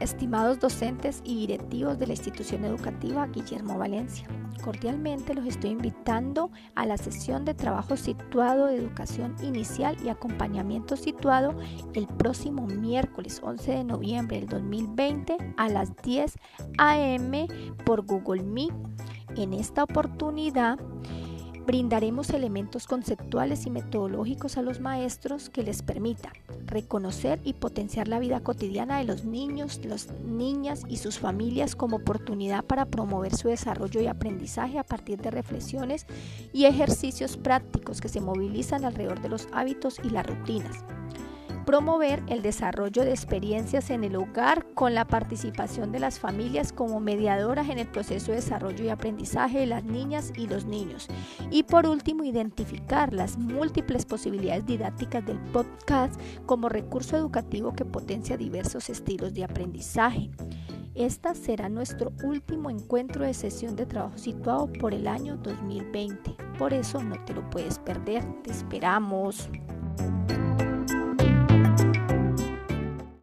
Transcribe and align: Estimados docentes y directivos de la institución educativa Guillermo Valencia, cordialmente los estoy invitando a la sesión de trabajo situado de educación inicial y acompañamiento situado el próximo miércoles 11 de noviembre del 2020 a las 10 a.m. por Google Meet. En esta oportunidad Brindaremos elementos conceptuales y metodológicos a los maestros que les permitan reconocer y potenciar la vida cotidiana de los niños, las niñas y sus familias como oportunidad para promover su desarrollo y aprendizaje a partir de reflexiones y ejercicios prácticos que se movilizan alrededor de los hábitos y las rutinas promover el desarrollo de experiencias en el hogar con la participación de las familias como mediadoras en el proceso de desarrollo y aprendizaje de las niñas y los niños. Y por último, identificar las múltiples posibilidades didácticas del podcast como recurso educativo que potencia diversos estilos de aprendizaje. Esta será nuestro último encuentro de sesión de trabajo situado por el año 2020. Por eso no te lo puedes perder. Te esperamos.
Estimados 0.00 0.58
docentes 0.58 1.20
y 1.24 1.46
directivos 1.46 1.98
de 1.98 2.06
la 2.06 2.14
institución 2.14 2.64
educativa 2.64 3.26
Guillermo 3.26 3.76
Valencia, 3.76 4.26
cordialmente 4.64 5.34
los 5.34 5.44
estoy 5.44 5.70
invitando 5.70 6.50
a 6.74 6.86
la 6.86 6.96
sesión 6.96 7.44
de 7.44 7.52
trabajo 7.52 7.98
situado 7.98 8.66
de 8.66 8.76
educación 8.76 9.36
inicial 9.42 9.98
y 10.02 10.08
acompañamiento 10.08 10.96
situado 10.96 11.54
el 11.92 12.06
próximo 12.06 12.66
miércoles 12.66 13.42
11 13.44 13.72
de 13.72 13.84
noviembre 13.84 14.38
del 14.38 14.48
2020 14.48 15.36
a 15.58 15.68
las 15.68 15.94
10 15.98 16.34
a.m. 16.78 17.46
por 17.84 18.06
Google 18.06 18.42
Meet. 18.42 18.72
En 19.36 19.52
esta 19.52 19.84
oportunidad 19.84 20.78
Brindaremos 21.70 22.30
elementos 22.30 22.88
conceptuales 22.88 23.64
y 23.64 23.70
metodológicos 23.70 24.56
a 24.56 24.62
los 24.62 24.80
maestros 24.80 25.50
que 25.50 25.62
les 25.62 25.82
permitan 25.82 26.32
reconocer 26.66 27.40
y 27.44 27.52
potenciar 27.52 28.08
la 28.08 28.18
vida 28.18 28.40
cotidiana 28.40 28.98
de 28.98 29.04
los 29.04 29.24
niños, 29.24 29.78
las 29.84 30.10
niñas 30.24 30.82
y 30.88 30.96
sus 30.96 31.20
familias 31.20 31.76
como 31.76 31.98
oportunidad 31.98 32.64
para 32.64 32.86
promover 32.86 33.36
su 33.36 33.46
desarrollo 33.46 34.00
y 34.00 34.08
aprendizaje 34.08 34.80
a 34.80 34.84
partir 34.84 35.20
de 35.20 35.30
reflexiones 35.30 36.06
y 36.52 36.64
ejercicios 36.64 37.36
prácticos 37.36 38.00
que 38.00 38.08
se 38.08 38.20
movilizan 38.20 38.84
alrededor 38.84 39.20
de 39.20 39.28
los 39.28 39.46
hábitos 39.52 40.00
y 40.02 40.10
las 40.10 40.26
rutinas 40.26 40.84
promover 41.70 42.20
el 42.26 42.42
desarrollo 42.42 43.04
de 43.04 43.12
experiencias 43.12 43.90
en 43.90 44.02
el 44.02 44.16
hogar 44.16 44.66
con 44.74 44.92
la 44.92 45.04
participación 45.04 45.92
de 45.92 46.00
las 46.00 46.18
familias 46.18 46.72
como 46.72 46.98
mediadoras 46.98 47.68
en 47.68 47.78
el 47.78 47.86
proceso 47.86 48.32
de 48.32 48.38
desarrollo 48.38 48.84
y 48.84 48.88
aprendizaje 48.88 49.60
de 49.60 49.66
las 49.66 49.84
niñas 49.84 50.32
y 50.36 50.48
los 50.48 50.64
niños. 50.64 51.06
Y 51.48 51.62
por 51.62 51.86
último, 51.86 52.24
identificar 52.24 53.14
las 53.14 53.38
múltiples 53.38 54.04
posibilidades 54.04 54.66
didácticas 54.66 55.24
del 55.24 55.38
podcast 55.38 56.20
como 56.44 56.68
recurso 56.68 57.16
educativo 57.16 57.72
que 57.72 57.84
potencia 57.84 58.36
diversos 58.36 58.90
estilos 58.90 59.32
de 59.32 59.44
aprendizaje. 59.44 60.28
Esta 60.96 61.36
será 61.36 61.68
nuestro 61.68 62.12
último 62.24 62.68
encuentro 62.70 63.24
de 63.24 63.32
sesión 63.32 63.76
de 63.76 63.86
trabajo 63.86 64.18
situado 64.18 64.72
por 64.80 64.92
el 64.92 65.06
año 65.06 65.36
2020. 65.36 66.34
Por 66.58 66.74
eso 66.74 67.00
no 67.00 67.24
te 67.24 67.32
lo 67.32 67.48
puedes 67.48 67.78
perder. 67.78 68.24
Te 68.42 68.50
esperamos. 68.50 69.48